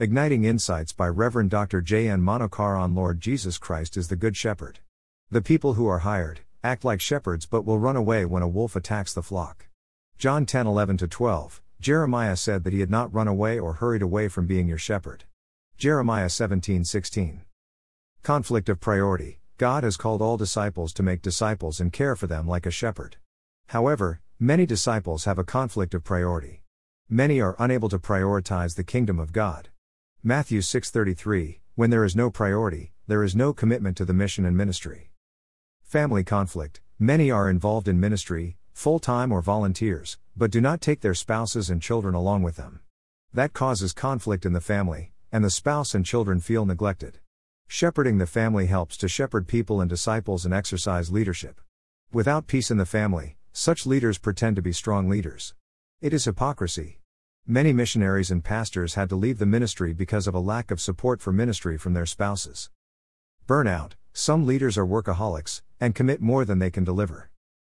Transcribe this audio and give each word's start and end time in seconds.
Igniting 0.00 0.42
Insights 0.42 0.92
by 0.92 1.06
Reverend 1.06 1.50
Dr. 1.50 1.80
J. 1.80 2.08
N. 2.08 2.20
Manokaran 2.20 2.96
Lord 2.96 3.20
Jesus 3.20 3.58
Christ 3.58 3.96
is 3.96 4.08
the 4.08 4.16
Good 4.16 4.36
Shepherd. 4.36 4.80
The 5.30 5.40
people 5.40 5.74
who 5.74 5.86
are 5.86 6.00
hired 6.00 6.40
act 6.64 6.84
like 6.84 7.00
shepherds 7.00 7.46
but 7.46 7.64
will 7.64 7.78
run 7.78 7.94
away 7.94 8.24
when 8.24 8.42
a 8.42 8.48
wolf 8.48 8.74
attacks 8.74 9.14
the 9.14 9.22
flock. 9.22 9.68
John 10.18 10.46
10 10.46 10.66
11 10.66 10.96
12. 10.98 11.62
Jeremiah 11.80 12.34
said 12.34 12.64
that 12.64 12.72
he 12.72 12.80
had 12.80 12.90
not 12.90 13.14
run 13.14 13.28
away 13.28 13.56
or 13.56 13.74
hurried 13.74 14.02
away 14.02 14.26
from 14.26 14.48
being 14.48 14.66
your 14.66 14.78
shepherd. 14.78 15.26
Jeremiah 15.78 16.28
17 16.28 16.84
16. 16.84 17.42
Conflict 18.24 18.68
of 18.68 18.80
priority 18.80 19.38
God 19.58 19.84
has 19.84 19.96
called 19.96 20.20
all 20.20 20.36
disciples 20.36 20.92
to 20.94 21.04
make 21.04 21.22
disciples 21.22 21.78
and 21.78 21.92
care 21.92 22.16
for 22.16 22.26
them 22.26 22.48
like 22.48 22.66
a 22.66 22.72
shepherd. 22.72 23.18
However, 23.68 24.20
many 24.40 24.66
disciples 24.66 25.24
have 25.26 25.38
a 25.38 25.44
conflict 25.44 25.94
of 25.94 26.02
priority. 26.02 26.62
Many 27.08 27.40
are 27.40 27.54
unable 27.60 27.88
to 27.90 28.00
prioritize 28.00 28.74
the 28.74 28.82
kingdom 28.82 29.20
of 29.20 29.32
God. 29.32 29.68
Matthew 30.26 30.60
6:33 30.62 31.60
When 31.74 31.90
there 31.90 32.02
is 32.02 32.16
no 32.16 32.30
priority, 32.30 32.94
there 33.06 33.22
is 33.22 33.36
no 33.36 33.52
commitment 33.52 33.94
to 33.98 34.06
the 34.06 34.14
mission 34.14 34.46
and 34.46 34.56
ministry. 34.56 35.10
Family 35.82 36.24
conflict 36.24 36.80
Many 36.98 37.30
are 37.30 37.50
involved 37.50 37.88
in 37.88 38.00
ministry, 38.00 38.56
full 38.72 38.98
time 38.98 39.30
or 39.30 39.42
volunteers, 39.42 40.16
but 40.34 40.50
do 40.50 40.62
not 40.62 40.80
take 40.80 41.02
their 41.02 41.12
spouses 41.12 41.68
and 41.68 41.82
children 41.82 42.14
along 42.14 42.42
with 42.42 42.56
them. 42.56 42.80
That 43.34 43.52
causes 43.52 43.92
conflict 43.92 44.46
in 44.46 44.54
the 44.54 44.62
family, 44.62 45.12
and 45.30 45.44
the 45.44 45.50
spouse 45.50 45.94
and 45.94 46.06
children 46.06 46.40
feel 46.40 46.64
neglected. 46.64 47.18
Shepherding 47.68 48.16
the 48.16 48.26
family 48.26 48.64
helps 48.64 48.96
to 48.96 49.08
shepherd 49.08 49.46
people 49.46 49.82
and 49.82 49.90
disciples 49.90 50.46
and 50.46 50.54
exercise 50.54 51.12
leadership. 51.12 51.60
Without 52.14 52.46
peace 52.46 52.70
in 52.70 52.78
the 52.78 52.86
family, 52.86 53.36
such 53.52 53.84
leaders 53.84 54.16
pretend 54.16 54.56
to 54.56 54.62
be 54.62 54.72
strong 54.72 55.06
leaders. 55.06 55.52
It 56.00 56.14
is 56.14 56.24
hypocrisy. 56.24 57.00
Many 57.46 57.74
missionaries 57.74 58.30
and 58.30 58.42
pastors 58.42 58.94
had 58.94 59.10
to 59.10 59.16
leave 59.16 59.38
the 59.38 59.44
ministry 59.44 59.92
because 59.92 60.26
of 60.26 60.34
a 60.34 60.40
lack 60.40 60.70
of 60.70 60.80
support 60.80 61.20
for 61.20 61.30
ministry 61.30 61.76
from 61.76 61.92
their 61.92 62.06
spouses. 62.06 62.70
Burnout 63.46 63.92
Some 64.14 64.46
leaders 64.46 64.78
are 64.78 64.86
workaholics, 64.86 65.60
and 65.78 65.94
commit 65.94 66.22
more 66.22 66.46
than 66.46 66.58
they 66.58 66.70
can 66.70 66.84
deliver. 66.84 67.28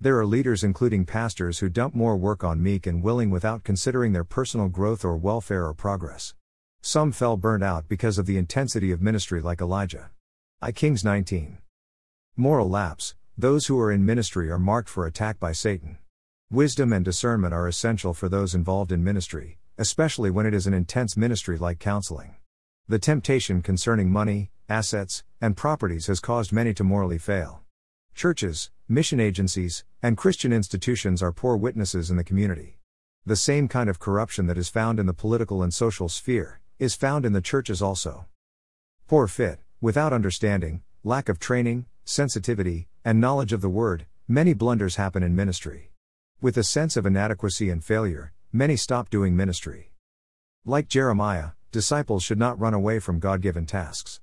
There 0.00 0.16
are 0.20 0.24
leaders, 0.24 0.62
including 0.62 1.04
pastors, 1.04 1.58
who 1.58 1.68
dump 1.68 1.96
more 1.96 2.16
work 2.16 2.44
on 2.44 2.62
meek 2.62 2.86
and 2.86 3.02
willing 3.02 3.28
without 3.28 3.64
considering 3.64 4.12
their 4.12 4.22
personal 4.22 4.68
growth 4.68 5.04
or 5.04 5.16
welfare 5.16 5.66
or 5.66 5.74
progress. 5.74 6.36
Some 6.80 7.10
fell 7.10 7.36
burnt 7.36 7.64
out 7.64 7.88
because 7.88 8.18
of 8.18 8.26
the 8.26 8.38
intensity 8.38 8.92
of 8.92 9.02
ministry, 9.02 9.40
like 9.40 9.60
Elijah. 9.60 10.10
I 10.62 10.70
Kings 10.70 11.02
19. 11.02 11.58
Moral 12.36 12.70
lapse 12.70 13.16
Those 13.36 13.66
who 13.66 13.80
are 13.80 13.90
in 13.90 14.06
ministry 14.06 14.48
are 14.48 14.60
marked 14.60 14.88
for 14.88 15.06
attack 15.06 15.40
by 15.40 15.50
Satan. 15.50 15.98
Wisdom 16.52 16.92
and 16.92 17.04
discernment 17.04 17.52
are 17.52 17.66
essential 17.66 18.14
for 18.14 18.28
those 18.28 18.54
involved 18.54 18.92
in 18.92 19.02
ministry, 19.02 19.58
especially 19.78 20.30
when 20.30 20.46
it 20.46 20.54
is 20.54 20.68
an 20.68 20.74
intense 20.74 21.16
ministry 21.16 21.58
like 21.58 21.80
counseling. 21.80 22.36
The 22.86 23.00
temptation 23.00 23.62
concerning 23.62 24.12
money, 24.12 24.52
assets, 24.68 25.24
and 25.40 25.56
properties 25.56 26.06
has 26.06 26.20
caused 26.20 26.52
many 26.52 26.72
to 26.74 26.84
morally 26.84 27.18
fail. 27.18 27.62
Churches, 28.14 28.70
mission 28.88 29.18
agencies, 29.18 29.82
and 30.04 30.16
Christian 30.16 30.52
institutions 30.52 31.20
are 31.20 31.32
poor 31.32 31.56
witnesses 31.56 32.12
in 32.12 32.16
the 32.16 32.22
community. 32.22 32.78
The 33.24 33.34
same 33.34 33.66
kind 33.66 33.90
of 33.90 33.98
corruption 33.98 34.46
that 34.46 34.56
is 34.56 34.68
found 34.68 35.00
in 35.00 35.06
the 35.06 35.12
political 35.12 35.64
and 35.64 35.74
social 35.74 36.08
sphere 36.08 36.60
is 36.78 36.94
found 36.94 37.26
in 37.26 37.32
the 37.32 37.40
churches 37.40 37.82
also. 37.82 38.26
Poor 39.08 39.26
fit, 39.26 39.58
without 39.80 40.12
understanding, 40.12 40.82
lack 41.02 41.28
of 41.28 41.40
training, 41.40 41.86
sensitivity, 42.04 42.86
and 43.04 43.20
knowledge 43.20 43.52
of 43.52 43.62
the 43.62 43.68
word, 43.68 44.06
many 44.28 44.54
blunders 44.54 44.94
happen 44.94 45.24
in 45.24 45.34
ministry. 45.34 45.90
With 46.38 46.58
a 46.58 46.62
sense 46.62 46.98
of 46.98 47.06
inadequacy 47.06 47.70
and 47.70 47.82
failure, 47.82 48.34
many 48.52 48.76
stop 48.76 49.08
doing 49.08 49.34
ministry. 49.34 49.92
Like 50.66 50.86
Jeremiah, 50.86 51.52
disciples 51.72 52.22
should 52.24 52.38
not 52.38 52.60
run 52.60 52.74
away 52.74 52.98
from 52.98 53.20
God 53.20 53.40
given 53.40 53.64
tasks. 53.64 54.14